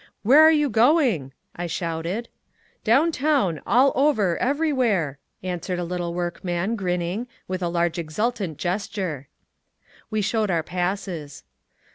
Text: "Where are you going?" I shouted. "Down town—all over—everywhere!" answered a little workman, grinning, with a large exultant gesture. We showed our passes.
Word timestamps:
"Where 0.23 0.41
are 0.41 0.49
you 0.51 0.67
going?" 0.67 1.31
I 1.55 1.67
shouted. 1.67 2.27
"Down 2.83 3.11
town—all 3.11 3.91
over—everywhere!" 3.93 5.19
answered 5.43 5.77
a 5.77 5.83
little 5.83 6.15
workman, 6.15 6.75
grinning, 6.75 7.27
with 7.47 7.61
a 7.61 7.69
large 7.69 7.99
exultant 7.99 8.57
gesture. 8.57 9.27
We 10.09 10.21
showed 10.23 10.49
our 10.49 10.63
passes. 10.63 11.43